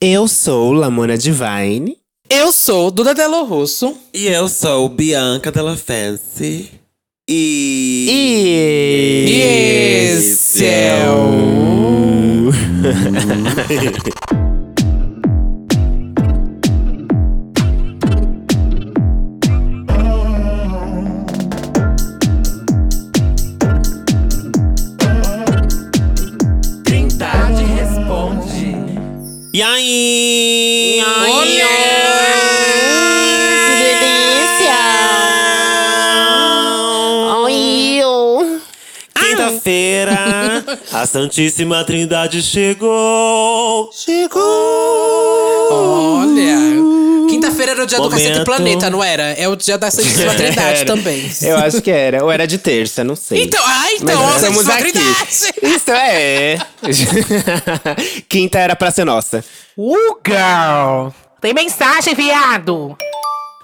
[0.00, 1.98] Eu sou Lamona Divine.
[2.30, 3.96] Eu sou Duda Delo Russo.
[4.14, 6.70] E eu sou Bianca Della Fancy.
[7.28, 9.26] E.
[9.28, 9.40] E
[10.12, 12.52] esse é o.
[29.58, 31.02] E aí?
[31.26, 31.66] Olha!
[39.16, 43.90] Quinta-feira, a Santíssima Trindade chegou.
[43.92, 44.38] Chegou!
[45.72, 46.97] Olha!
[47.48, 48.28] Quinta-feira era o dia do Momento.
[48.28, 49.22] Cacete Planeta, não era?
[49.32, 50.84] É o dia da Santíssima Trindade Era.
[50.86, 51.30] também.
[51.42, 52.22] Eu acho que era.
[52.24, 53.44] Ou era de terça, não sei.
[53.44, 54.92] Então, ah, então, Mas a estamos Santíssima aqui.
[54.92, 55.76] Trindade!
[55.76, 56.58] Isso é.
[58.28, 59.44] Quinta era pra ser nossa.
[59.76, 61.08] Uh, girl!
[61.40, 62.96] Tem mensagem, viado!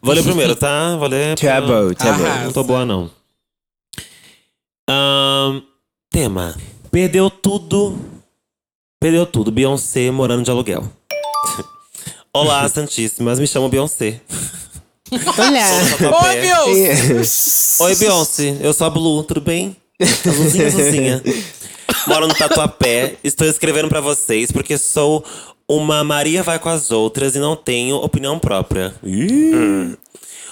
[0.00, 0.94] vou ler primeiro, tá?
[0.96, 1.36] Vou ler.
[1.36, 2.08] Tá pra- tá.
[2.10, 2.44] Arrasa.
[2.44, 3.10] Não tô boa, não.
[4.88, 5.60] Ahn,
[6.08, 6.54] tema.
[6.92, 7.98] Perdeu tudo.
[9.00, 9.50] Perdeu tudo.
[9.50, 10.88] Beyoncé morando de aluguel.
[12.32, 13.40] Olá, Santíssimas.
[13.40, 14.20] Me chamo Beyoncé.
[15.38, 15.66] Olha!
[16.24, 17.80] Oi, Deus!
[17.80, 18.56] Oi, Beyoncé.
[18.60, 19.76] Eu sou a Blue, tudo bem?
[20.00, 21.22] Azulzinha, azulzinha.
[22.06, 23.14] Moro no Tatuapé.
[23.22, 25.24] Estou escrevendo pra vocês porque sou
[25.68, 28.94] uma Maria vai com as outras e não tenho opinião própria.
[29.02, 29.96] Ih.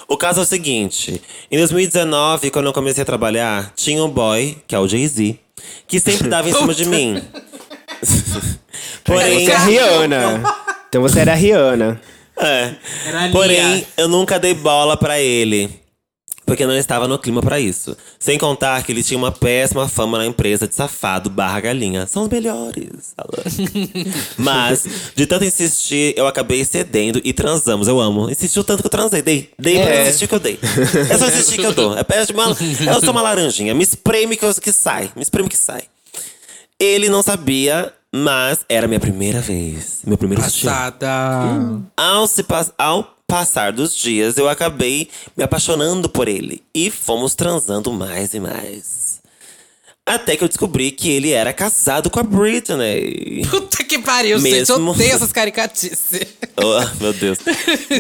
[0.09, 4.57] O caso é o seguinte: em 2019, quando eu comecei a trabalhar, tinha um boy,
[4.67, 5.39] que é o Jay-Z,
[5.87, 7.23] que sempre dava em cima de mim.
[9.05, 10.55] Porém, Você é a Rihanna.
[10.89, 12.01] Então você era a Rihanna.
[12.37, 12.75] É.
[13.31, 15.81] Porém, eu nunca dei bola pra ele.
[16.45, 17.97] Porque não estava no clima pra isso.
[18.19, 22.07] Sem contar que ele tinha uma péssima fama na empresa de safado barra galinha.
[22.07, 23.15] São os melhores.
[24.37, 24.85] Mas,
[25.15, 27.87] de tanto insistir, eu acabei cedendo e transamos.
[27.87, 28.29] Eu amo.
[28.29, 29.23] Insistiu tanto que eu transei.
[29.23, 29.51] Dei.
[29.59, 30.03] Dei pra É.
[30.03, 30.59] insistir que eu dei.
[31.11, 31.95] É só insistir que eu dou.
[31.97, 32.57] É uma,
[32.93, 33.73] eu sou uma laranjinha.
[33.73, 35.11] Me espreme que, eu, que sai.
[35.15, 35.83] Me espreme que sai.
[36.79, 40.01] Ele não sabia, mas era minha primeira vez.
[40.07, 40.43] Meu primeiro.
[40.43, 41.09] Passada.
[41.97, 46.63] Ao, se pas- ao passar dos dias, eu acabei me apaixonando por ele.
[46.75, 49.21] E fomos transando mais e mais.
[50.05, 53.47] Até que eu descobri que ele era casado com a Britney.
[53.49, 54.69] Puta que pariu, gente.
[54.71, 54.91] Eu Mesmo.
[54.91, 56.27] odeio essas caricatices.
[56.57, 57.39] Oh, meu Deus.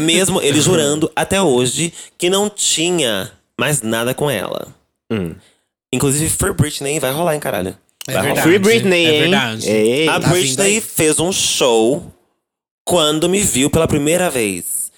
[0.03, 4.67] Mesmo ele jurando até hoje que não tinha mais nada com ela.
[5.93, 7.77] Inclusive, Free Britney vai rolar, hein, caralho.
[8.09, 8.43] É Vai verdade.
[8.49, 9.21] Free Britney, É hein?
[9.21, 9.69] verdade.
[9.71, 10.09] Ei.
[10.09, 10.81] A Tá vindo Britney aí.
[10.81, 12.03] fez um show
[12.85, 14.91] quando me viu pela primeira vez.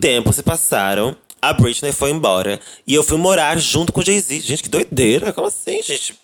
[0.00, 4.40] Tempos se passaram, a Britney foi embora e eu fui morar junto com o Jay-Z.
[4.40, 5.32] Gente, que doideira!
[5.32, 6.14] Como assim, gente?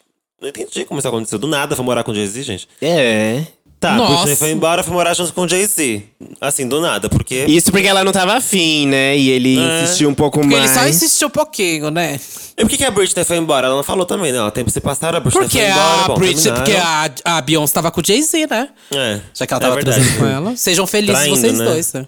[0.40, 1.38] Não entendi como isso aconteceu.
[1.38, 2.68] Do nada, foi morar com o Jay-Z, gente.
[2.82, 3.46] É.
[3.78, 4.12] Tá, a Nossa.
[4.14, 6.02] Britney foi embora, fui morar junto com o Jay-Z.
[6.40, 7.44] Assim, do nada, porque.
[7.46, 9.16] Isso porque ela não tava afim, né?
[9.18, 9.82] E ele É.
[9.82, 10.70] insistiu um pouco Porque mais.
[10.70, 12.18] ele só insistiu um pouquinho, né?
[12.56, 13.66] E por que, que a Britney foi embora?
[13.66, 14.50] Ela não falou também, não.
[14.50, 16.04] Tempos se passaram, a Britney Porque foi embora.
[16.04, 16.64] a bom, Britney, terminaram.
[17.12, 18.68] porque a, a Beyoncé tava com o Jay-Z, né?
[18.94, 19.96] É, Já que ela é tava verdade.
[20.00, 20.56] transando com ela.
[20.56, 21.64] Sejam felizes Traindo, vocês né?
[21.66, 21.92] dois.
[21.92, 22.06] né?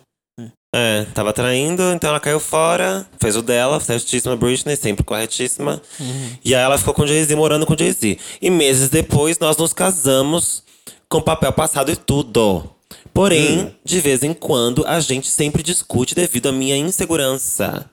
[0.74, 5.80] É, tava traindo, então ela caiu fora, fez o dela, certíssima Britney, sempre corretíssima.
[6.44, 8.18] E aí ela ficou com o Jay-Z, morando com o Jay-Z.
[8.40, 10.62] E meses depois, nós nos casamos
[11.08, 12.68] com papel passado e tudo.
[13.12, 17.90] Porém, de vez em quando, a gente sempre discute devido à minha insegurança.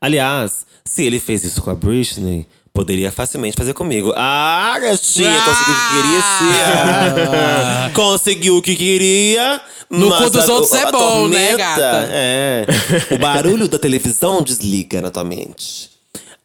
[0.00, 4.12] Aliás, se ele fez isso com a Britney, poderia facilmente fazer comigo.
[4.14, 7.92] Ah, gatinha, conseguiu o que queria, sim.
[7.94, 9.60] conseguiu o que queria.
[9.88, 12.08] No cu dos outros é bom, né, gata?
[12.10, 12.66] É.
[13.12, 15.90] O barulho da televisão desliga na tua mente.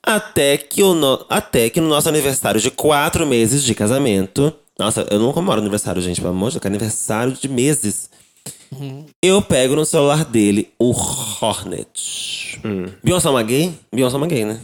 [0.04, 1.26] Até que, o no...
[1.30, 4.54] Até que no nosso aniversário de quatro meses de casamento.
[4.82, 8.10] Nossa, eu não comemoro aniversário, gente, pelo amor de Deus, que é aniversário de meses.
[9.22, 12.60] Eu pego no celular dele o Hornet.
[13.04, 13.74] Beyoncé é uma gay?
[13.94, 14.60] Beyoncé é uma gay, né?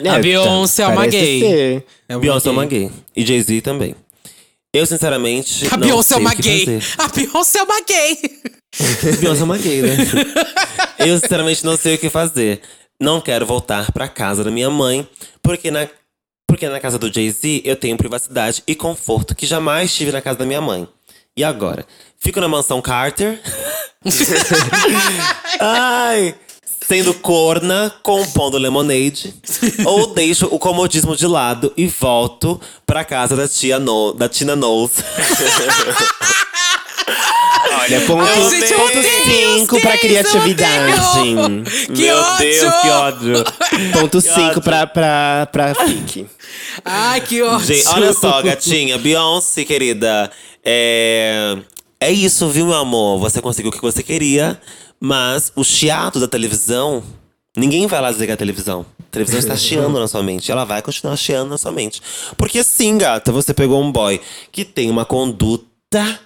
[0.00, 1.40] É, A Beyoncé é uma gay.
[1.40, 1.86] ser.
[2.10, 2.80] É uma Beyoncé é uma gay.
[2.88, 2.90] gay.
[3.16, 3.94] E Jay-Z também.
[4.70, 5.66] Eu, sinceramente.
[5.68, 6.66] A não Beyoncé é sei uma o que gay.
[6.66, 6.94] fazer.
[6.98, 8.18] A Beyoncé é uma gay.
[9.18, 9.96] Beyoncé é uma gay, né?
[10.98, 12.60] Eu sinceramente não sei o que fazer.
[13.00, 15.08] Não quero voltar pra casa da minha mãe,
[15.42, 15.88] porque na,
[16.52, 20.40] porque na casa do Jay-Z eu tenho privacidade e conforto que jamais tive na casa
[20.40, 20.86] da minha mãe.
[21.34, 21.86] E agora?
[22.18, 23.40] Fico na mansão Carter.
[25.58, 26.34] Ai!
[26.86, 29.34] Sendo corna, compondo lemonade.
[29.86, 34.54] ou deixo o comodismo de lado e volto pra casa da tia no, da Tina
[34.54, 34.96] Knowles.
[37.70, 40.92] Olha, ponto Ai, gente, ponto cinco pra criatividade.
[41.94, 42.38] Que Meu ódio!
[42.38, 43.44] Deus, que ódio.
[43.92, 44.62] Ponto Que 5 ódio.
[44.62, 46.26] pra, pra, pra fique.
[46.84, 47.66] Ai, que ódio.
[47.66, 48.98] Gente, olha só, gatinha.
[48.98, 50.30] Beyoncé, querida.
[50.64, 51.56] É...
[52.00, 53.18] é isso, viu, meu amor?
[53.20, 54.60] Você conseguiu o que você queria,
[55.00, 57.02] mas o chiado da televisão.
[57.56, 58.86] Ninguém vai lá desligar a televisão.
[59.00, 60.50] A televisão está chiando na sua mente.
[60.50, 62.00] Ela vai continuar chiando na sua mente.
[62.36, 64.20] Porque sim, gata, você pegou um boy
[64.50, 66.18] que tem uma conduta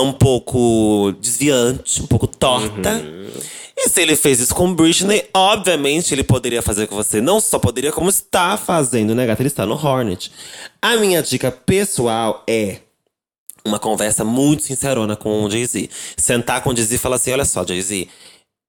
[0.00, 3.02] um pouco desviante, um pouco torta.
[3.76, 7.20] E se ele fez isso com Britney, obviamente ele poderia fazer com você.
[7.20, 9.40] Não só poderia, como está fazendo, né, gata?
[9.40, 10.32] Ele está no Hornet.
[10.82, 12.80] A minha dica pessoal é
[13.64, 15.88] uma conversa muito sincerona com o Jay-Z.
[16.16, 18.08] Sentar com o Jay-Z e falar assim: olha só, Jay-Z,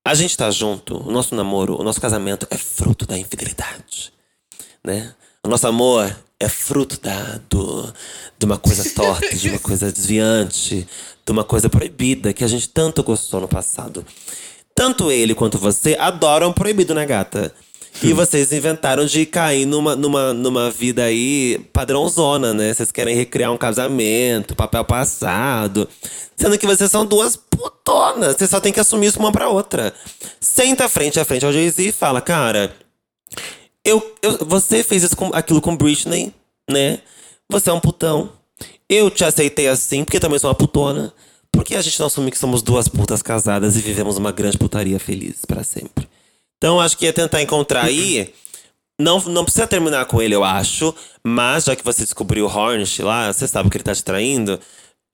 [0.05, 4.13] a gente tá junto, o nosso namoro, o nosso casamento é fruto da infidelidade.
[4.83, 5.13] Né?
[5.43, 7.93] O nosso amor é fruto da, do,
[8.37, 10.87] de uma coisa torta, de uma coisa desviante,
[11.29, 14.03] de uma coisa proibida que a gente tanto gostou no passado.
[14.73, 17.53] Tanto ele quanto você adoram proibido, né, gata?
[18.01, 22.73] E vocês inventaram de cair numa, numa, numa vida aí padrãozona, né?
[22.73, 25.87] Vocês querem recriar um casamento, papel passado.
[26.35, 28.35] Sendo que vocês são duas putonas.
[28.35, 29.93] Vocês só tem que assumir isso uma pra outra.
[30.39, 32.73] Senta frente a frente ao Jay-Z e fala, cara,
[33.85, 36.33] eu, eu, você fez isso com, aquilo com Britney,
[36.67, 36.99] né?
[37.51, 38.38] Você é um putão.
[38.89, 41.13] Eu te aceitei assim, porque também sou uma putona.
[41.51, 44.57] Por que a gente não assume que somos duas putas casadas e vivemos uma grande
[44.57, 46.07] putaria feliz pra sempre?
[46.57, 48.33] Então, acho que é tentar encontrar aí.
[48.99, 50.93] Não, não precisa terminar com ele, eu acho.
[51.23, 54.59] Mas, já que você descobriu o Hornet lá, você sabe que ele tá te traindo.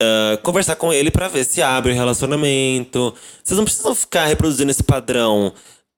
[0.02, 3.14] ah, conversar com ele pra ver se abre o relacionamento.
[3.42, 5.52] Vocês não precisam ficar reproduzindo esse padrão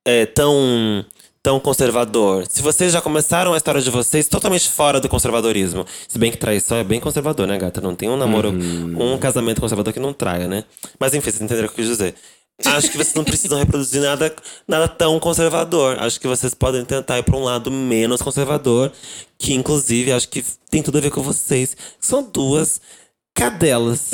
[0.06, 1.04] é, tão,
[1.48, 2.44] tão conservador.
[2.46, 5.86] Se vocês já começaram a história de vocês totalmente fora do conservadorismo.
[6.06, 7.80] Se bem que traição é bem conservador, né, gata?
[7.80, 10.64] Não tem um namoro, um casamento conservador que não traia, né?
[11.00, 12.14] Mas enfim, vocês entenderam o que eu quis dizer.
[12.66, 14.30] Acho que vocês não precisam reproduzir nada,
[14.66, 15.96] nada tão conservador.
[16.00, 18.92] Acho que vocês podem tentar ir pra um lado menos conservador,
[19.38, 21.74] que inclusive acho que tem tudo a ver com vocês.
[21.98, 22.78] São duas
[23.38, 24.10] cadelas.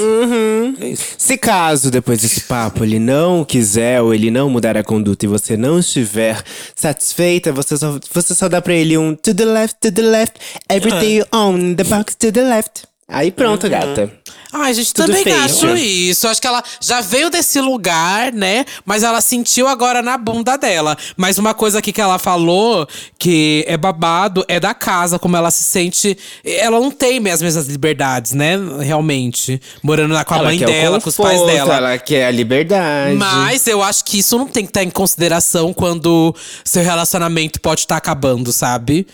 [0.80, 1.14] É isso.
[1.18, 5.28] Se caso, depois desse papo, ele não quiser ou ele não mudar a conduta e
[5.28, 6.42] você não estiver
[6.76, 10.38] satisfeita, você só, você só dá pra ele um to the left, to the left,
[10.68, 12.93] everything you own, the box to the left.
[13.06, 14.10] Aí pronto, gata.
[14.56, 15.42] Ai, gente, Tudo também feio.
[15.42, 16.28] acho isso.
[16.28, 18.64] Acho que ela já veio desse lugar, né?
[18.86, 20.96] Mas ela sentiu agora na bunda dela.
[21.16, 22.86] Mas uma coisa aqui que ela falou
[23.18, 26.16] que é babado é da casa, como ela se sente.
[26.44, 28.56] Ela não tem as mesmas liberdades, né?
[28.80, 29.60] Realmente.
[29.82, 31.74] Morando lá com a Ela mãe dela, com os pais dela.
[31.74, 33.16] Ela quer a liberdade.
[33.16, 36.34] Mas eu acho que isso não tem que estar em consideração quando
[36.64, 39.04] seu relacionamento pode estar acabando, sabe?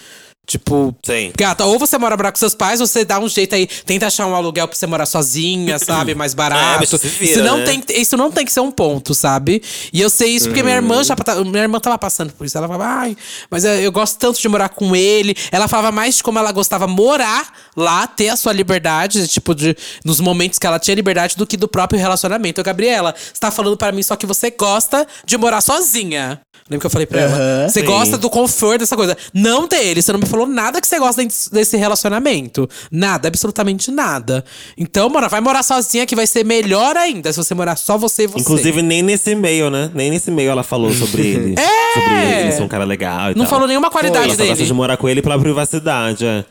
[0.50, 1.30] Tipo, Sim.
[1.38, 4.08] gata, ou você mora morar com seus pais, ou você dá um jeito aí, tenta
[4.08, 6.12] achar um aluguel pra você morar sozinha, sabe?
[6.12, 6.80] Mais barato.
[6.80, 7.64] bicho, se vira, isso, não né?
[7.64, 9.62] tem, isso não tem que ser um ponto, sabe?
[9.92, 12.58] E eu sei isso porque minha irmã já tá- minha irmã tava passando por isso.
[12.58, 13.16] Ela falava, ai,
[13.48, 15.36] mas eu, eu gosto tanto de morar com ele.
[15.52, 19.76] Ela falava mais de como ela gostava morar lá, ter a sua liberdade, tipo, de,
[20.04, 22.60] nos momentos que ela tinha liberdade, do que do próprio relacionamento.
[22.60, 26.40] Eu, Gabriela, você tá falando pra mim só que você gosta de morar sozinha.
[26.70, 27.68] Lembra que eu falei pra ela?
[27.68, 27.86] Você Sim.
[27.86, 29.16] gosta do conforto dessa coisa.
[29.34, 30.00] Não dele.
[30.00, 31.20] Você não me falou nada que você gosta
[31.50, 32.68] desse- relacionamento.
[32.92, 34.44] Nada, absolutamente nada.
[34.78, 38.22] Então, mano, vai morar sozinha que vai ser melhor ainda se você morar só você
[38.22, 38.40] e você.
[38.40, 39.90] Inclusive, nem nesse e-mail, né?
[39.92, 41.54] Nem nesse e-mail ela falou sobre ele.
[41.58, 41.94] É!
[42.00, 43.50] Sobre ele ser um cara legal e Não tal.
[43.50, 44.66] falou nenhuma qualidade ela só gosta dele.
[44.66, 46.44] de morar com ele pela privacidade, é.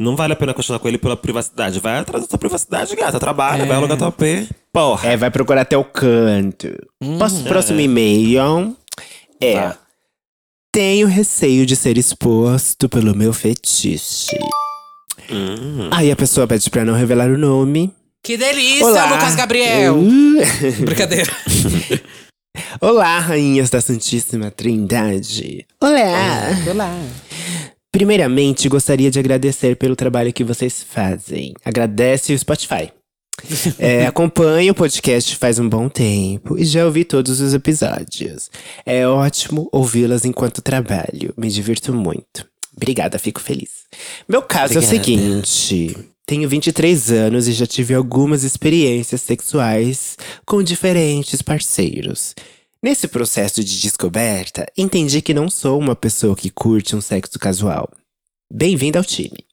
[0.00, 1.78] Não vale a pena continuar com ele pela privacidade.
[1.78, 3.18] Vai atrás da sua privacidade, gata.
[3.20, 4.46] Trabalha, vai alugar tua P.
[4.72, 5.08] Porra.
[5.10, 6.68] É, vai procurar até o canto.
[7.18, 8.76] Posso, próximo e-mail
[9.40, 9.54] é.
[9.54, 9.78] Vá.
[10.72, 14.36] Tenho receio de ser exposto pelo meu fetiche.
[15.92, 17.94] Aí a pessoa pede pra não revelar o nome.
[18.22, 19.12] Que delícia, Olá.
[19.12, 19.96] Lucas Gabriel.
[19.96, 20.40] Uh.
[20.84, 21.30] Brincadeira.
[22.80, 25.66] Olá, rainhas da Santíssima Trindade.
[25.80, 26.48] Olá.
[26.70, 27.00] Olá.
[27.92, 31.54] Primeiramente, gostaria de agradecer pelo trabalho que vocês fazem.
[31.64, 32.90] Agradece o Spotify.
[33.78, 38.50] É, acompanho o podcast faz um bom tempo e já ouvi todos os episódios.
[38.84, 41.32] É ótimo ouvi-las enquanto trabalho.
[41.36, 42.46] Me divirto muito.
[42.76, 43.70] Obrigada, fico feliz.
[44.28, 45.04] Meu caso é o Obrigada.
[45.04, 45.96] seguinte.
[46.26, 52.34] Tenho 23 anos e já tive algumas experiências sexuais com diferentes parceiros.
[52.82, 57.88] Nesse processo de descoberta, entendi que não sou uma pessoa que curte um sexo casual.
[58.56, 59.44] Bem-vindo ao time.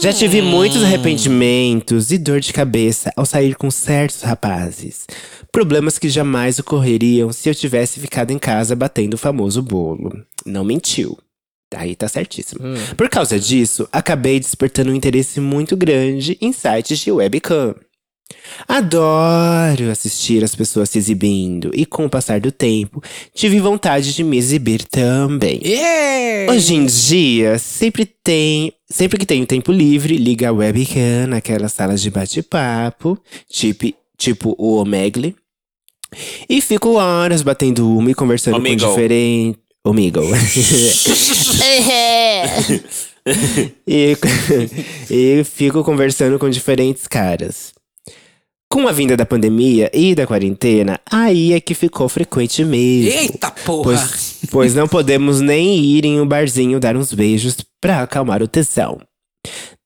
[0.00, 5.08] Já tive muitos arrependimentos e dor de cabeça ao sair com certos rapazes.
[5.50, 10.24] Problemas que jamais ocorreriam se eu tivesse ficado em casa batendo o famoso bolo.
[10.46, 11.18] Não mentiu.
[11.74, 12.60] Aí tá certíssimo.
[12.96, 17.74] Por causa disso, acabei despertando um interesse muito grande em sites de webcam.
[18.66, 23.02] Adoro assistir as pessoas se exibindo e, com o passar do tempo,
[23.34, 25.60] tive vontade de me exibir também.
[25.64, 26.52] Yeah!
[26.52, 32.02] Hoje em dia, sempre tem, sempre que tenho tempo livre, liga a webcam naquelas salas
[32.02, 33.18] de bate-papo,
[33.48, 35.34] tipo, tipo o Omegle,
[36.48, 39.60] e fico horas batendo uma e conversando com diferentes.
[39.84, 40.26] Omegle.
[43.86, 44.16] e,
[45.10, 47.77] e fico conversando com diferentes caras.
[48.70, 53.18] Com a vinda da pandemia e da quarentena, aí é que ficou frequente mesmo.
[53.18, 53.84] Eita porra!
[53.96, 58.48] Pois, pois não podemos nem ir em um barzinho dar uns beijos pra acalmar o
[58.48, 58.98] tesão.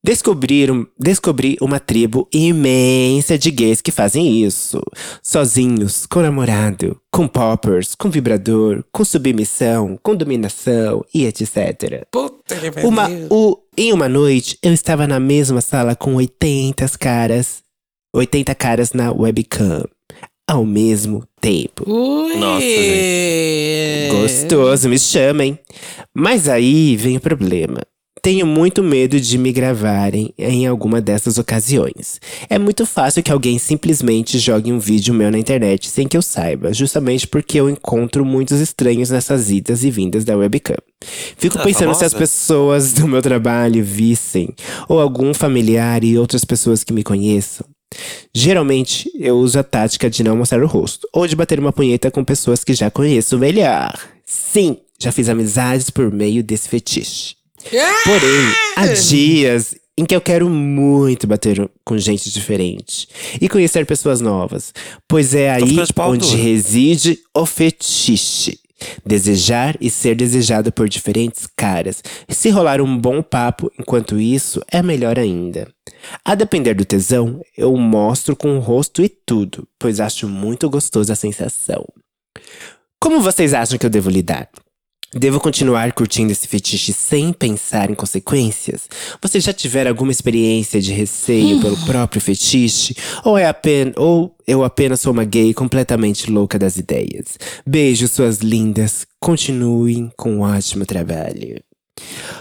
[0.04, 4.82] Descobrir, um- descobri uma tribo imensa de gays que fazem isso.
[5.22, 12.04] Sozinhos, com namorado, com poppers, com vibrador, com submissão, com dominação e etc.
[12.10, 12.84] Puta que.
[12.84, 17.62] Uma, o, em uma noite, eu estava na mesma sala com 80 caras.
[18.14, 19.84] 80 caras na webcam.
[20.46, 21.84] Ao mesmo tempo.
[21.90, 22.36] Ui!
[22.36, 22.66] Nossa,
[24.10, 25.58] Gostoso, me chamem.
[26.14, 27.78] Mas aí vem o problema.
[28.20, 32.20] Tenho muito medo de me gravarem em alguma dessas ocasiões.
[32.48, 36.22] É muito fácil que alguém simplesmente jogue um vídeo meu na internet sem que eu
[36.22, 40.76] saiba, justamente porque eu encontro muitos estranhos nessas idas e vindas da webcam.
[41.36, 42.18] Fico Tá pensando se as famosa?
[42.18, 44.50] pessoas do meu trabalho vissem,
[44.88, 47.66] ou algum familiar e outras pessoas que me conheçam.
[48.34, 52.10] Geralmente, eu uso a tática de não mostrar o rosto, ou de bater uma punheta
[52.10, 53.98] com pessoas que já conheço melhor.
[54.24, 57.36] Sim, já fiz amizades por meio desse fetiche.
[58.04, 63.06] Porém, há dias em que eu quero muito bater com gente diferente
[63.40, 64.72] e conhecer pessoas novas,
[65.06, 68.58] pois é aí onde reside o fetiche.
[69.04, 72.02] Desejar e ser desejado por diferentes caras.
[72.28, 75.68] Se rolar um bom papo enquanto isso, é melhor ainda.
[76.24, 81.12] A depender do tesão, eu mostro com o rosto e tudo, pois acho muito gostoso
[81.12, 81.84] a sensação.
[83.00, 84.48] Como vocês acham que eu devo lidar?
[85.14, 88.88] Devo continuar curtindo esse fetiche sem pensar em consequências?
[89.20, 92.96] Vocês já tiveram alguma experiência de receio pelo próprio fetiche?
[93.22, 97.38] Ou, é apenas, ou eu apenas sou uma gay completamente louca das ideias?
[97.66, 99.06] Beijo, suas lindas.
[99.20, 101.62] Continuem com um ótimo trabalho.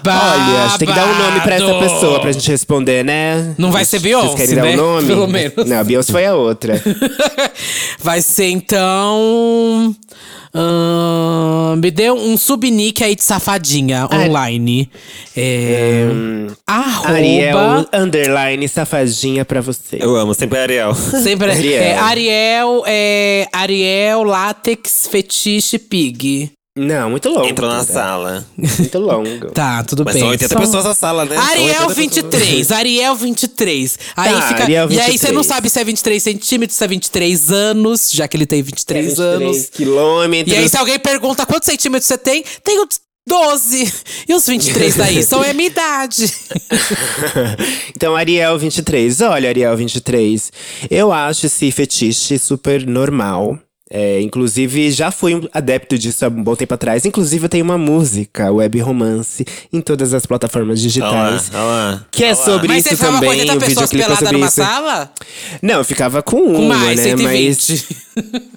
[0.05, 3.53] Olha, acho que tem que dar um nome pra essa pessoa pra gente responder, né?
[3.57, 4.73] Não vai ser Vocês Beyoncé, querem dar né?
[4.73, 5.07] um nome?
[5.07, 5.65] Pelo menos.
[5.65, 6.81] Não, a Beyoncé foi a outra.
[8.03, 9.95] Vai ser então.
[10.53, 14.89] ahn, me dê um subnick aí de safadinha online.
[15.35, 16.05] É.
[16.67, 17.09] arroba.
[17.09, 17.57] Ariel,
[17.93, 19.97] underline, safadinha pra você.
[19.99, 20.95] Eu amo, sempre é Ariel.
[20.95, 21.81] Sempre Ariel.
[21.83, 26.51] é Ariel, é Ariel Látex Fetiche Pig.
[26.77, 27.47] Não, muito longo.
[27.47, 27.93] Entrou na cara.
[27.93, 28.47] sala.
[28.57, 29.51] Muito longo.
[29.51, 30.21] Tá, tudo Mas bem.
[30.23, 31.35] são 80 São- pessoas na sala, né?
[31.35, 31.97] São 80 Ariel pessoas.
[31.97, 33.99] 23, Ariel 23.
[34.15, 34.63] Aí Tá, fica.
[34.63, 35.45] Ariel E aí você não 23.
[35.47, 39.65] sabe se é 23 centímetros, se é 23 anos, já que ele tem 23, anos.
[39.69, 40.55] quilômetros.
[40.55, 42.87] E aí, se alguém pergunta quantos centímetros você tem, tenho
[43.27, 43.93] 12.
[44.29, 45.23] E os 23 daí?
[45.23, 46.33] São a minha idade.
[47.95, 49.19] então, Ariel 23.
[49.21, 50.51] Olha, Ariel 23.
[50.89, 53.59] Eu acho esse fetiche super normal.
[53.93, 57.05] É, inclusive, já fui um adepto disso há um bom tempo atrás.
[57.05, 61.51] Inclusive, eu tenho uma música, web romance, em todas as plataformas digitais.
[61.53, 62.05] olha lá.
[62.09, 63.39] Que é sobre Mas você isso ficava com também.
[63.41, 64.55] 80 o pessoas videoclipe é peladas sobre numa isso.
[64.55, 65.11] sala?
[65.61, 67.03] Não, eu ficava com uma, Com mais, né?
[67.17, 67.85] 120.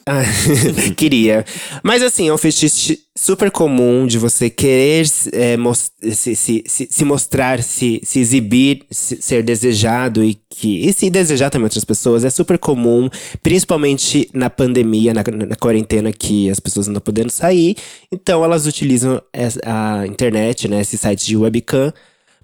[0.06, 0.22] Ah,
[0.96, 1.44] queria.
[1.82, 6.88] Mas assim, é um fetiche super comum de você querer é, mos- se, se, se,
[6.90, 10.88] se mostrar, se, se exibir, se- ser desejado e que.
[10.88, 12.24] E se desejar também outras pessoas.
[12.24, 13.08] É super comum,
[13.42, 17.76] principalmente na pandemia, na, na quarentena, que as pessoas não estão podendo sair.
[18.10, 19.20] Então elas utilizam
[19.64, 20.80] a internet, né?
[20.80, 21.92] Esse site de webcam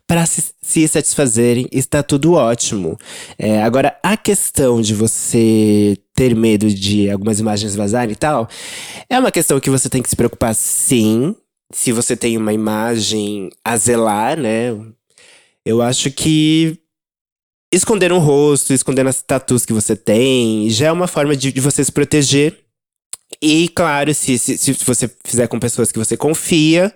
[0.06, 2.98] para se, se satisfazerem, está tudo ótimo.
[3.38, 8.48] É, agora, a questão de você ter medo de algumas imagens vazarem e tal,
[9.08, 11.36] é uma questão que você tem que se preocupar sim.
[11.72, 14.76] Se você tem uma imagem a zelar, né?
[15.64, 16.76] Eu acho que
[17.72, 21.60] esconder um rosto, esconder as tatuas que você tem, já é uma forma de, de
[21.60, 22.56] você se proteger.
[23.40, 26.92] E, claro, se, se, se você fizer com pessoas que você confia,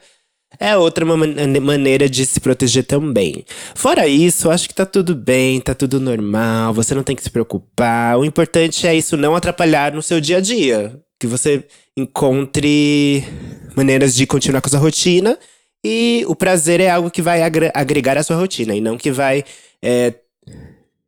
[0.58, 3.44] é outra ma- man- maneira de se proteger também.
[3.74, 7.30] Fora isso, acho que tá tudo bem, tá tudo normal, você não tem que se
[7.30, 8.18] preocupar.
[8.18, 11.00] O importante é isso não atrapalhar no seu dia a dia.
[11.20, 11.64] Que você
[11.96, 13.24] encontre
[13.76, 15.38] maneiras de continuar com a sua rotina.
[15.84, 19.10] E o prazer é algo que vai agre- agregar à sua rotina e não que
[19.12, 19.44] vai.
[19.82, 20.14] é,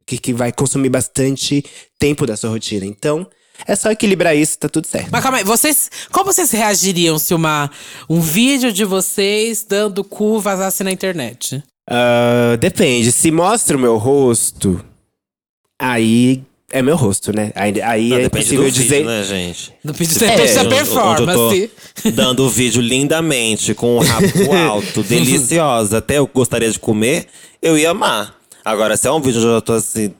[0.05, 1.64] que, que vai consumir bastante
[1.99, 2.87] tempo da sua rotina.
[2.87, 3.26] Então,
[3.66, 5.09] é só equilibrar isso, tá tudo certo.
[5.11, 5.90] Mas calma aí, vocês.
[6.12, 7.71] Como vocês reagiriam se uma,
[8.09, 11.62] um vídeo de vocês dando cu vazasse na internet?
[11.88, 13.12] Ah, depende.
[13.12, 14.85] Se mostra o meu rosto,
[15.78, 17.52] aí é meu rosto, né?
[17.55, 19.05] Aí, aí Não, é depende do possível vídeo, dizer.
[19.05, 19.73] né, gente?
[19.85, 21.38] Depende for da performance.
[21.38, 21.71] Onde eu
[22.02, 27.26] tô dando o vídeo lindamente, com o rabo alto, deliciosa, até eu gostaria de comer,
[27.62, 28.36] eu ia amar.
[28.66, 30.12] Agora, se é um vídeo onde eu tô assim,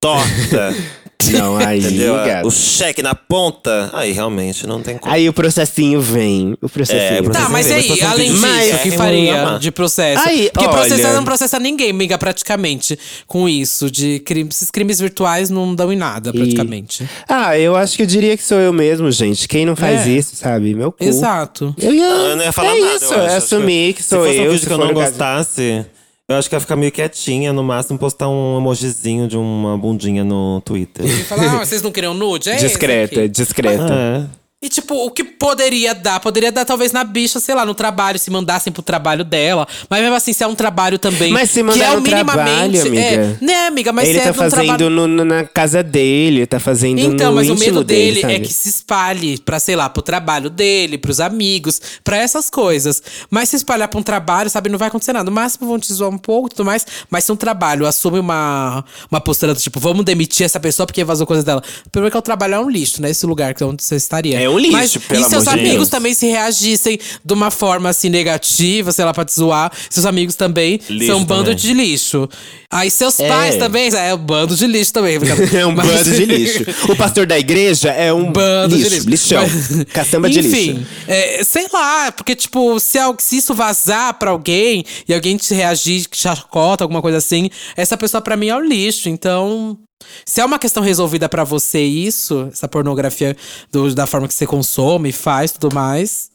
[0.00, 0.74] torta,
[1.32, 2.14] Não, aí, entendeu?
[2.14, 2.48] gato.
[2.48, 5.12] O cheque na ponta, aí realmente não tem como.
[5.14, 6.56] Aí o processinho vem.
[6.62, 7.02] O processinho.
[7.18, 9.52] É, o Tá, processo mas vem, aí, mas além vídeo disso, o que faria não
[9.52, 10.26] ia de processo?
[10.26, 12.98] Aí, Porque processar olha- não processa ninguém, amiga, praticamente.
[13.26, 17.06] Com isso, de crimes, esses crimes virtuais não dão em nada, praticamente.
[17.28, 19.46] Ah, eu acho que eu diria que sou eu mesmo, gente.
[19.46, 20.10] Quem não faz É.
[20.10, 20.74] isso, sabe?
[20.74, 21.04] Meu cu.
[21.04, 21.74] Exato.
[21.78, 23.20] Eu ia, Eu não ia falar é nada, isso, eu acho.
[23.20, 24.42] é Acho assumir que sou se fosse eu.
[24.42, 24.94] um vídeo se que eu não caso.
[25.10, 25.86] gostasse,
[26.30, 30.22] eu acho que ia ficar meio quietinha, no máximo postar um emojizinho de uma bundinha
[30.22, 31.04] no Twitter.
[31.04, 32.50] E falar, ah, vocês não queriam nude?
[32.50, 33.28] É Discreta, aqui.
[33.28, 33.92] discreta.
[33.92, 34.39] é.
[34.62, 36.20] E tipo, o que poderia dar?
[36.20, 39.66] Poderia dar talvez na bicha, sei lá, no trabalho, se mandassem pro trabalho dela.
[39.88, 41.32] Mas mesmo assim, se é um trabalho também.
[41.32, 42.86] Mas se que mandar é o no trabalho, minimamente.
[42.88, 43.00] amiga.
[43.00, 43.90] É, né, amiga?
[43.90, 44.90] Mas ele se é tá num fazendo trabalho.
[44.90, 48.34] no- na casa dele, tá fazendo Então, no mas o medo dele, sabe?
[48.34, 53.02] é que se espalhe pra, sei lá, pro trabalho dele, pros amigos, pra essas coisas.
[53.30, 55.24] Mas se espalhar pra um trabalho, sabe, não vai acontecer nada.
[55.24, 56.86] No máximo vão te zoar um pouco e tudo mais.
[57.08, 61.02] Mas se um trabalho assume uma, uma postura do tipo, vamos demitir essa pessoa porque
[61.02, 61.62] vazou coisa dela.
[61.90, 63.08] Primeiro que é o trabalho é um lixo, né?
[63.08, 64.38] Esse lugar que é onde você estaria.
[64.38, 65.88] É um lixo, Mas, pelo E seus amor amigos Deus.
[65.88, 69.72] também se reagissem de uma forma assim negativa, sei lá, pra te zoar.
[69.88, 72.28] Seus amigos também Lixo são um bando de lixo.
[72.72, 73.28] Aí seus É.
[73.28, 75.18] pais também, é um bando de lixo também.
[75.54, 76.64] É um Mas- bando de lixo.
[76.88, 79.08] O pastor da igreja é um bando lixo, de lixo.
[79.10, 79.42] lixão.
[79.42, 80.86] Mas- Caçamba de Enfim, lixo.
[81.08, 86.08] é, sei lá, porque, tipo, se, se isso vazar pra alguém e alguém te reagir,
[86.08, 89.08] que chacota, alguma coisa assim, essa pessoa pra mim é o lixo.
[89.08, 89.78] Então.
[90.24, 93.36] Se é uma questão resolvida pra você isso, essa pornografia
[93.70, 96.30] do- da forma que você consome, faz tudo mais.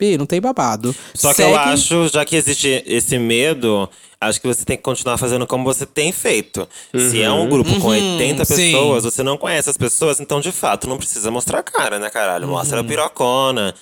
[0.00, 0.94] Bi, não tem babado.
[1.14, 3.88] Só que Segue- eu acho, já que existe esse medo,
[4.20, 6.66] acho que você tem que continuar fazendo como você tem feito.
[6.96, 8.44] Se é um grupo com 80 Uhum.
[8.46, 8.72] sim.
[8.72, 12.08] pessoas, você não conhece as pessoas, então de fato não precisa mostrar a cara, né,
[12.08, 12.48] caralho?
[12.48, 12.84] Mostra Uhum.
[12.84, 13.74] a pirocona,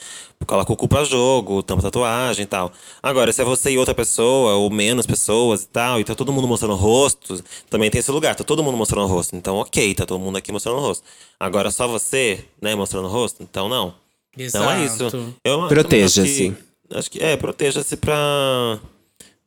[0.47, 2.73] coloca o cu pra jogo, tampa tatuagem e tal.
[3.03, 6.33] Agora, se é você e outra pessoa, ou menos pessoas e tal, e tá todo
[6.33, 9.35] mundo mostrando rosto, também tem esse lugar, tá todo mundo mostrando o rosto.
[9.37, 11.04] Então, ok, tá todo mundo aqui mostrando o rosto.
[11.39, 13.43] Agora, só você, né, mostrando o rosto?
[13.43, 13.95] Então, não.
[14.36, 15.02] Então é isso.
[15.04, 15.34] Exato.
[15.45, 16.21] Eu Proteja-se.
[16.21, 18.78] acho que- Acho que é, proteja-se pra,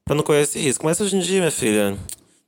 [0.05, 0.85] pra não correr esse risco.
[0.85, 1.97] Mas hoje em dia, minha filha,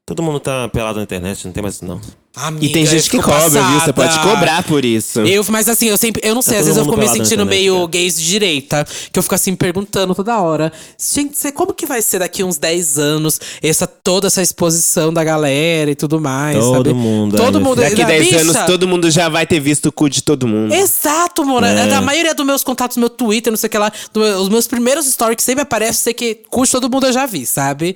[0.05, 1.99] todo mundo tá pelado na internet, não tem mais isso não.
[2.35, 3.79] Amiga, E tem gente que cobra, viu?
[3.79, 4.27] Você pode passada.
[4.27, 5.19] cobrar por isso.
[5.21, 6.19] Eu, mas assim, eu sempre.
[6.25, 8.87] Eu não sei, Tá às vezes eu fico me sentindo meio gays de direita.
[9.11, 10.73] Que eu fico assim perguntando toda hora.
[10.97, 15.91] Gente, como que vai ser daqui uns 10 anos essa, toda essa exposição da galera
[15.91, 16.57] e tudo mais?
[16.57, 16.93] Todo sabe?
[16.95, 17.81] mundo, Todo mundo.
[17.81, 18.39] Daqui da 10 bicha.
[18.41, 20.73] anos, todo mundo já vai ter visto o cu de todo mundo.
[20.73, 21.67] Exato, mano.
[21.67, 21.93] É.
[21.93, 24.65] A maioria dos meus contatos, meu Twitter, não sei o que lá, meu- os meus
[24.65, 27.95] primeiros stories que sempre aparecem, sei que curte todo mundo eu já vi, sabe?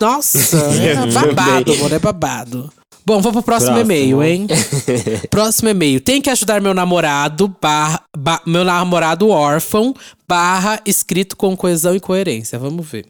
[0.00, 0.38] Nossa,
[0.80, 2.72] é Eu babado, mano, é babado.
[3.06, 3.92] Bom, vamos pro próximo, Próximo.
[3.92, 4.46] e-mail, hein?
[5.30, 6.00] próximo e-mail.
[6.00, 9.94] Tem que ajudar meu namorado, barra, ba- meu namorado órfão,
[10.26, 12.58] barra, escrito com coesão e coerência.
[12.58, 13.06] Vamos ver.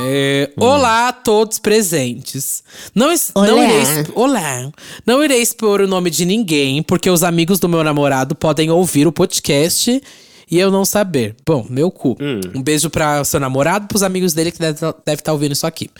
[0.00, 2.62] É, Olá a todos presentes.
[2.94, 4.70] Não, não irei Olá.
[5.04, 9.06] Não irei expor o nome de ninguém, porque os amigos do meu namorado podem ouvir
[9.06, 10.02] o podcast
[10.50, 11.36] e eu não saber.
[11.46, 12.16] Bom, meu cu.
[12.54, 15.90] Um beijo para seu namorado, pros amigos dele que deve estar ouvindo isso aqui.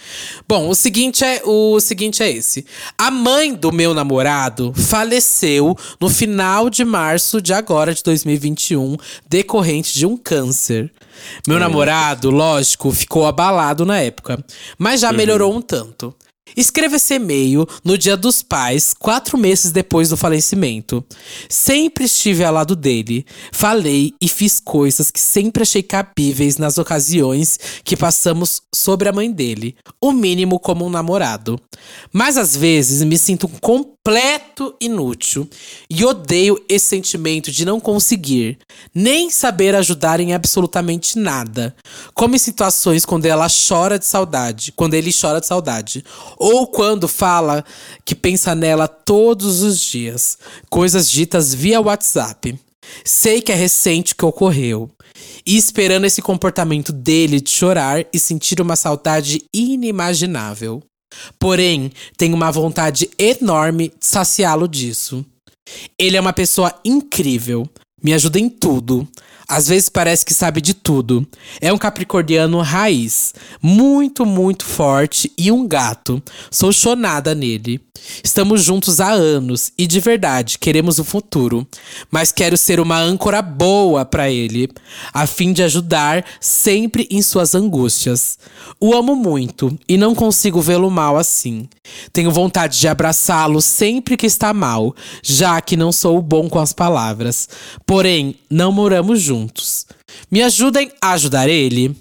[0.49, 2.65] Bom, o seguinte é o seguinte é esse.
[2.97, 8.97] A mãe do meu namorado faleceu no final de março de agora de 2021,
[9.29, 10.91] decorrente de um câncer.
[11.47, 14.43] Meu namorado, lógico, ficou abalado na época,
[14.79, 16.15] mas já melhorou um tanto.
[16.57, 21.05] Escreva esse e-mail no Dia dos Pais, quatro meses depois do falecimento.
[21.49, 23.25] Sempre estive ao lado dele.
[23.53, 29.31] Falei e fiz coisas que sempre achei cabíveis nas ocasiões que passamos sobre a mãe
[29.31, 29.77] dele.
[30.01, 31.61] O mínimo como um namorado.
[32.13, 35.49] Mas às vezes me sinto um completo inútil
[35.89, 38.59] e odeio esse sentimento de não conseguir,
[38.95, 41.75] nem saber ajudar em absolutamente nada.
[42.15, 46.05] Como em situações quando ela chora de saudade, quando ele chora de saudade,
[46.39, 47.65] ou quando fala
[48.05, 50.39] que pensa nela todos os dias,
[50.71, 52.59] coisas ditas via WhatsApp.
[53.05, 54.91] Sei que é recente que ocorreu.
[55.45, 60.83] E esperando esse comportamento dele de chorar e sentir uma saudade inimaginável.
[61.39, 65.25] Porém, tenho uma vontade enorme de saciá-lo disso.
[65.99, 67.69] Ele é uma pessoa incrível,
[68.03, 69.07] me ajuda em tudo.
[69.49, 71.27] Às vezes parece que sabe de tudo.
[71.59, 76.23] É um capricorniano raiz, muito, muito forte e um gato.
[76.51, 77.81] Sou chonada nele.
[78.23, 81.67] Estamos juntos há anos e de verdade queremos o futuro,
[82.11, 84.69] mas quero ser uma âncora boa para ele,
[85.13, 88.39] a fim de ajudar sempre em suas angústias.
[88.81, 91.69] O amo muito e não consigo vê-lo mal assim.
[92.13, 96.73] Tenho vontade de abraçá-lo sempre que está mal, já que não sou bom com as
[96.73, 97.49] palavras.
[97.87, 99.38] Porém, não moramos juntos.
[100.31, 101.95] Me ajudem a ajudar ele?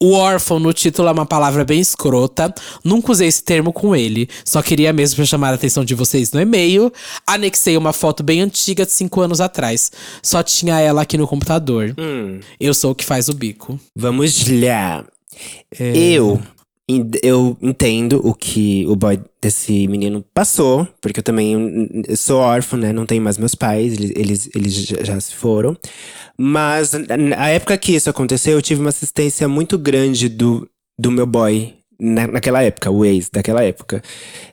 [0.00, 2.54] O órfão no título é uma palavra bem escrota.
[2.84, 4.28] Nunca usei esse termo com ele.
[4.44, 6.92] Só queria mesmo pra chamar a atenção de vocês no e-mail.
[7.26, 9.90] Anexei uma foto bem antiga de cinco anos atrás.
[10.22, 11.94] Só tinha ela aqui no computador.
[12.60, 13.78] Eu sou o que faz o bico.
[13.96, 15.04] Vamos lá.
[15.76, 15.96] É.
[15.96, 16.40] Eu,
[17.22, 21.54] eu entendo o que o boy desse menino passou, porque eu também
[22.16, 22.92] sou órfão, né?
[22.92, 25.76] Não tenho mais meus pais, eles, eles, já, se foram.
[26.38, 31.26] Mas na- época que isso aconteceu, eu tive uma assistência muito grande do, do meu
[31.26, 31.74] boy.
[32.00, 34.00] na- naquela época, o ex daquela época.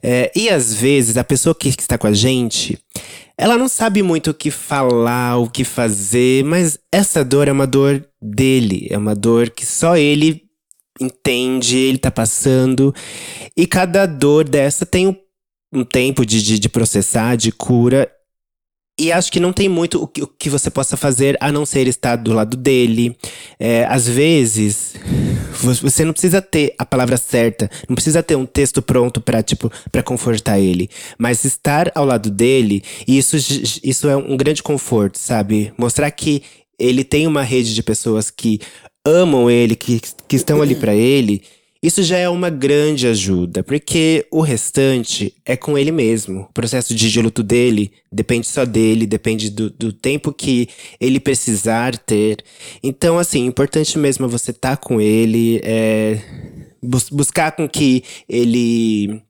[0.01, 2.75] É, e às vezes a pessoa que está com a gente,
[3.37, 7.67] ela não sabe muito o que falar, o que fazer, mas essa dor é uma
[7.67, 10.41] dor dele, é uma dor que só ele
[10.99, 12.93] entende, ele tá passando.
[13.55, 15.15] E cada dor dessa tem um,
[15.73, 18.11] um tempo de, de, de processar, de cura.
[18.97, 21.65] E acho que não tem muito o que, o que você possa fazer a não
[21.65, 23.17] ser estar do lado dele.
[23.59, 24.93] É, às vezes,
[25.51, 29.43] vo- você não precisa ter a palavra certa, não precisa ter um texto pronto pra,
[29.43, 30.89] tipo, para confortar ele.
[31.17, 33.35] Mas estar ao lado dele, isso,
[33.83, 35.73] isso é um grande conforto, sabe?
[35.77, 36.41] Mostrar que
[36.79, 38.61] ele tem uma rede de pessoas que
[39.05, 41.41] amam ele, que, que estão ali pra ele,
[41.83, 46.41] isso já é uma grande ajuda, porque o restante é com ele mesmo.
[46.41, 50.67] O processo de luto dele depende só dele, depende do, do tempo que
[50.99, 52.43] ele precisar ter.
[52.81, 56.17] Então, assim, importante mesmo é você estar com ele, é,
[56.81, 59.21] bus- buscar com que ele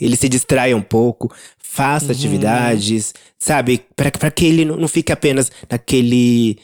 [0.00, 3.82] ele se distraia um pouco, faça atividades, sabe?
[3.96, 6.56] Pra que ele não não fique apenas naquele.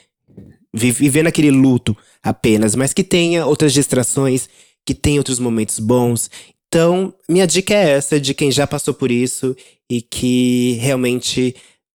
[0.76, 4.48] Vi- vivendo aquele luto apenas, mas que tenha outras distrações,
[4.84, 6.30] que tenha outros momentos bons.
[6.68, 9.56] Então, minha dica é essa, de quem já passou por isso
[9.90, 11.54] e que realmente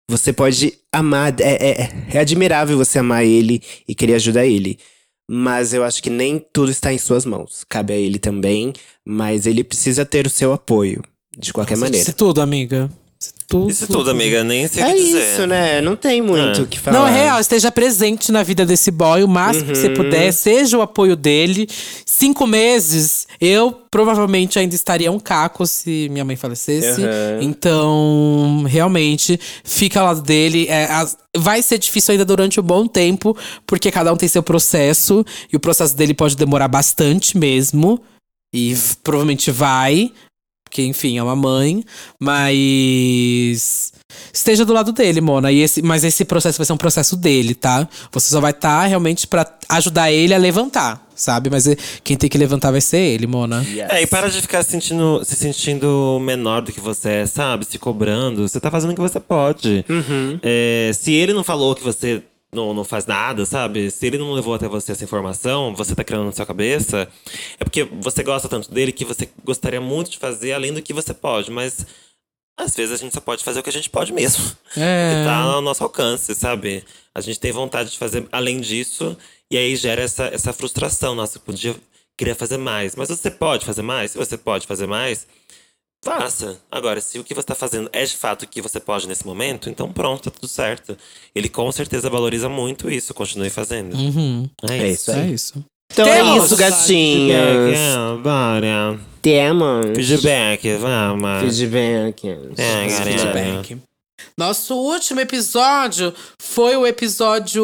[0.09, 1.33] você pode amar.
[1.39, 4.77] É, é, é admirável você amar ele e querer ajudar ele.
[5.29, 7.63] Mas eu acho que nem tudo está em suas mãos.
[7.69, 8.73] Cabe a ele também,
[9.05, 11.01] mas ele precisa ter o seu apoio,
[11.37, 12.03] de qualquer Você maneira.
[12.05, 12.89] disse tudo, amiga.
[13.47, 14.43] Tudo, Isso tudo, amiga.
[14.43, 15.33] Nem sei o É que dizer.
[15.33, 15.81] isso, né?
[15.81, 16.63] Não tem muito É.
[16.63, 16.97] o que falar.
[16.99, 19.93] Não, é real, esteja presente na vida desse boy o máximo que você Uhum.
[19.95, 21.67] puder, seja o apoio dele.
[22.05, 27.01] Cinco meses, eu provavelmente ainda estaria um caco se minha mãe falecesse.
[27.01, 27.41] Uhum.
[27.41, 30.67] Então, realmente, fica ao lado dele.
[30.69, 33.35] É, as- vai ser difícil ainda durante um bom tempo,
[33.67, 37.99] porque cada um tem seu processo, e o processo dele pode demorar bastante mesmo.
[38.53, 40.11] E provavelmente vai.
[40.71, 41.83] Porque, enfim, é uma mãe.
[42.17, 43.91] Mas.
[44.31, 45.51] Esteja do lado dele, Mona.
[45.51, 47.85] E esse, mas esse processo vai ser um processo dele, tá?
[48.09, 51.49] Você só vai estar realmente pra ajudar ele a levantar, sabe?
[51.49, 53.65] Mas eh, quem tem que levantar vai ser ele, Mona.
[53.89, 57.65] É, e para de ficar sentindo, se sentindo menor do que você é, sabe?
[57.65, 58.47] Se cobrando.
[58.47, 59.85] Você tá fazendo o que você pode.
[60.41, 63.89] É, se ele não falou que você não, não faz nada, sabe?
[63.89, 67.07] Se ele não levou até você essa informação, você tá criando na sua cabeça,
[67.59, 70.93] é porque você gosta tanto dele que você gostaria muito de fazer além do que
[70.93, 71.85] você pode, mas.
[72.57, 74.43] Às vezes a gente só pode fazer o que a gente pode mesmo.
[74.77, 75.15] É.
[75.23, 76.83] Que tá ao nosso alcance, sabe?
[77.15, 79.17] A gente tem vontade de fazer além disso,
[79.49, 81.15] e aí gera essa, essa frustração.
[81.15, 81.75] Nossa, eu podia,
[82.17, 82.95] queria fazer mais.
[82.95, 84.11] Mas você pode fazer mais?
[84.11, 85.25] Se você pode fazer mais,
[86.03, 86.59] faça.
[86.71, 89.25] Agora, se o que você tá fazendo é de fato o que você pode nesse
[89.25, 90.97] momento, então pronto, tá tudo certo.
[91.33, 93.95] Ele com certeza valoriza muito isso, continue fazendo.
[93.95, 94.49] Uhum.
[94.69, 95.11] É É isso.
[95.11, 95.65] É isso.
[95.93, 97.77] Então Temos é isso, gatinhas.
[97.77, 98.99] É, Bora.
[99.21, 99.85] Temos.
[99.95, 101.41] Feedback, vamos.
[101.57, 102.27] Feedback.
[102.57, 103.03] É, galera.
[103.03, 103.77] Feedback.
[104.37, 107.63] Nosso último episódio foi o episódio.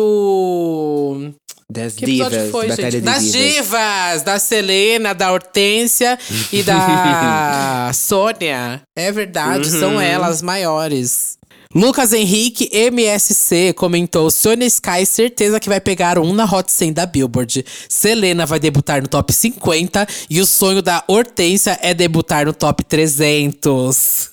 [1.70, 2.50] Das Que divas.
[2.50, 3.02] foi, Batalha gente?
[3.02, 3.54] de Das divas.
[3.66, 4.22] divas!
[4.24, 6.18] Da Selena, da Hortência
[6.52, 8.82] e da Sônia.
[8.98, 9.80] É verdade, Uhum.
[9.80, 11.38] são elas maiores.
[11.76, 17.06] Lucas Henrique MSC comentou: Sônia Sky, certeza que vai pegar um na Hot 100 da
[17.06, 17.66] Billboard.
[17.90, 22.86] Selena vai debutar no top 50 e o sonho da Hortência é debutar no top
[22.86, 24.30] 300.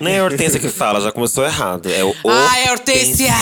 [0.00, 1.90] Nem é a Hortência que fala, já começou errado.
[1.92, 3.34] É o Ai, Hortência!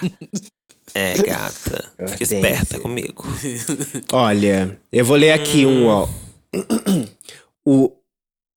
[0.94, 1.92] É, gata.
[2.08, 3.24] Fica esperta comigo.
[4.12, 6.08] Olha, eu vou ler aqui um, ó.
[7.64, 7.92] O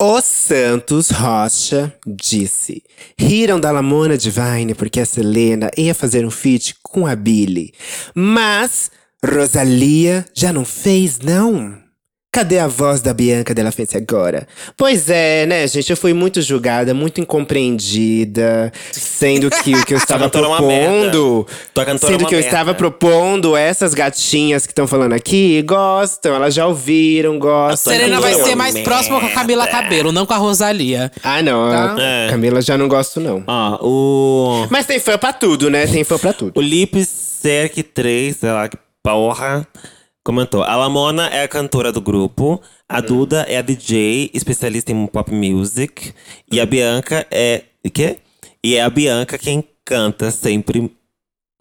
[0.02, 2.84] O Santos Rocha disse:
[3.18, 7.74] Riram da Lamona Divine porque a Selena ia fazer um feat com a Billy.
[8.16, 8.90] Mas
[9.24, 11.78] Rosalia já não fez, não?
[12.34, 14.48] Cadê a voz da Bianca Della Fence agora?
[14.78, 15.90] Pois é, né, gente?
[15.90, 21.46] Eu fui muito julgada, muito incompreendida, sendo que o que eu estava é uma propondo.
[21.76, 22.40] É Sendo uma que eu merda.
[22.40, 27.92] estava propondo, essas gatinhas que estão falando aqui gostam, elas já ouviram, gostam.
[27.92, 28.90] Serena vai Cantora ser mais merda.
[28.90, 31.12] próxima com a Camila Cabelo, não com a Rosalia.
[31.22, 31.70] Ah, não.
[31.70, 31.96] Tá.
[31.96, 32.28] A É.
[32.30, 33.44] Camila já não gosto, não.
[33.46, 34.68] Ó, o.
[34.70, 35.86] Mas tem fã pra tudo, né?
[35.86, 36.54] Tem fã pra tudo.
[36.58, 39.68] O Lip Serk 3, sei lá que porra,
[40.24, 40.64] comentou.
[40.64, 42.62] A Lamona é a cantora do grupo.
[42.88, 46.14] A Duda é a DJ, especialista em pop music.
[46.52, 47.64] E a Bianca é.
[47.84, 48.18] O quê?
[48.64, 50.92] E é a Bianca quem canta sempre.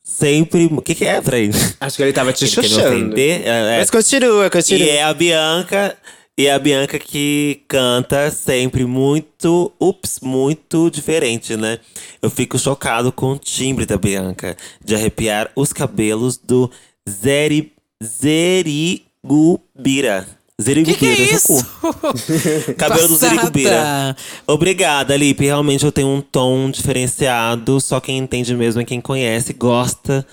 [0.03, 0.67] Sempre.
[0.67, 1.51] O que, que é, Frei?
[1.81, 2.89] Acho que ele tava te chuchando.
[2.89, 3.43] ofender?
[3.47, 3.79] É, é.
[3.79, 4.87] Mas continua, continua.
[4.87, 5.97] E é a Bianca.
[6.39, 11.79] E é a Bianca que canta sempre muito, ups, muito diferente, né?
[12.23, 16.71] Eu fico chocado com o timbre da Bianca, de arrepiar os cabelos do
[17.07, 19.59] Zeri, Zerigubira.
[20.61, 21.65] Zerigubira, Que que é isso?
[22.77, 23.17] Cabelo do.
[23.17, 24.17] Zerigubira.
[24.47, 25.45] Obrigada, Lipe.
[25.47, 27.81] Realmente eu tenho um tom diferenciado.
[27.81, 30.27] Só quem entende mesmo é quem conhece, gosta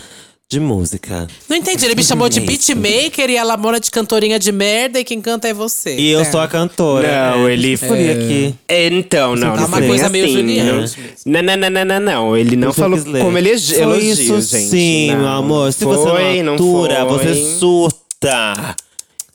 [0.50, 1.28] de música.
[1.50, 4.98] Não entendi, ele me chamou de É beatmaker e a Lamona de cantorinha de merda
[4.98, 5.98] e quem canta é você.
[5.98, 6.24] E eu É.
[6.32, 7.06] sou a cantora.
[7.36, 8.56] Não, É, ele escolhi aqui.
[8.70, 10.34] Então, não, Tá não uma foi coisa nem meio assim.
[10.36, 10.86] Juliana.
[11.26, 12.38] Não, não, não, não, não, não.
[12.38, 14.70] Ele não falou como ele Foi elogia, isso gente.
[14.70, 15.74] sim, Não, meu amor.
[15.74, 17.18] Se foi, você não atura, não foi.
[17.28, 18.76] você surta.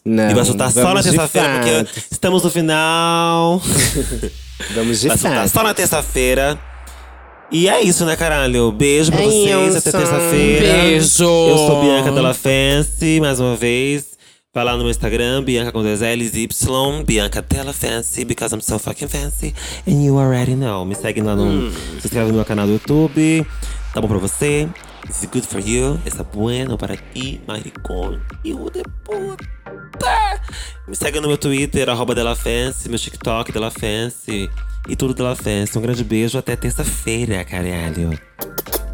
[0.07, 1.48] Não, e vai soltar só na terça-feira,
[1.85, 3.62] porque estamos no final.
[4.75, 5.53] Vamos de vai soltar fato.
[5.53, 6.59] só na terça-feira.
[7.53, 8.73] E é isso, né, caralho?
[8.73, 9.75] Beijo pra É vocês.
[9.77, 9.79] isso.
[9.88, 10.67] Até terça-feira.
[10.85, 11.23] Beijo.
[11.25, 14.12] Eu sou Bianca Della Fancy, mais uma vez.
[14.55, 18.61] Vai lá no meu Instagram, Bianca com dois L's, Y, Bianca Della Fancy, because I'm
[18.62, 19.55] so fucking fancy.
[19.87, 20.85] And you already know.
[20.85, 21.71] Me segue lá no.
[22.01, 23.47] Se inscreve no meu canal do YouTube.
[23.95, 24.69] Tá bom pra você?
[25.09, 25.99] Is it good for you?
[26.07, 28.23] Está bueno para ti, maricón.
[28.45, 29.45] Hijo de puta.
[30.88, 34.49] Me segue no meu Twitter, arroba Della Fancy, meu TikTok, Della Fancy.
[34.88, 35.79] E tudo Della Fancy.
[35.79, 38.18] Um grande beijo até terça-feira, caralho.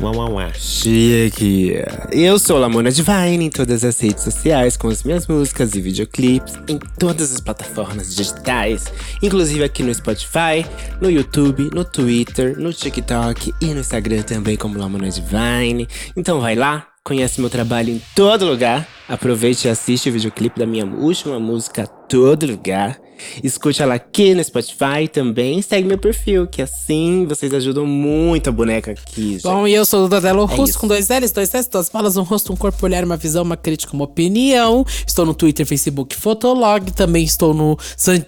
[0.01, 0.51] Uau, uau, uau.
[0.55, 1.74] Chique.
[2.12, 6.55] Eu sou Lamona Divine em todas as redes sociais, com as minhas músicas e videoclipes,
[6.68, 8.85] em todas as plataformas digitais,
[9.20, 10.64] inclusive aqui no Spotify,
[11.01, 15.88] no YouTube, no Twitter, no TikTok e no Instagram também como Lamona Divine.
[16.16, 20.66] Então vai lá, conhece meu trabalho em todo lugar, aproveite e assiste o videoclipe da
[20.66, 23.08] minha última música Todo Lugar.
[23.42, 25.61] Escute ela aqui no Spotify também.
[25.62, 29.33] Segue meu perfil, que assim vocês ajudam muito a boneca aqui.
[29.33, 29.42] gente.
[29.42, 30.78] Bom, e eu sou o Dadelo Russo, É isso.
[30.78, 33.57] com dois L's, dois S, duas balas, um rosto, um corpo, olhar, uma visão, uma
[33.57, 34.85] crítica, uma opinião.
[35.07, 36.90] Estou no Twitter, Facebook, Fotolog.
[36.92, 37.78] Também estou no,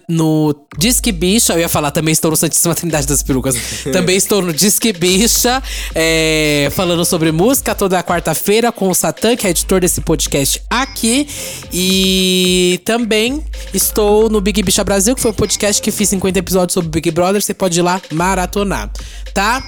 [0.09, 1.53] no Disque Bicha.
[1.55, 3.55] Eu ia falar, também estou no Santíssima Trindade das Perucas.
[3.93, 5.63] também estou no Disque Bicha,
[5.95, 11.27] é, falando sobre música toda quarta-feira com o Satã, que é editor desse podcast aqui.
[11.73, 16.75] E também estou no Big Bicha Brasil, que foi um podcast que fiz 50 episódios
[16.75, 17.41] sobre Big Brother.
[17.43, 18.91] Você pode ir lá maratonar,
[19.35, 19.63] tá?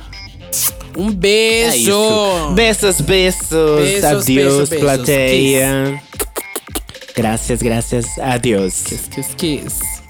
[0.96, 1.77] Um É beijo!
[1.79, 2.51] isso.
[2.55, 3.46] Beijos, beijos.
[3.51, 4.85] Beijos, Adeus, beijos, beijos.
[4.85, 6.03] plateia.
[7.16, 8.07] Graças, graças.
[8.18, 8.83] Adeus.
[8.83, 10.01] Kiss, kiss, kiss.